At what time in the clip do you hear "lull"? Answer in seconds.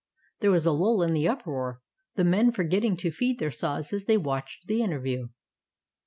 0.71-1.03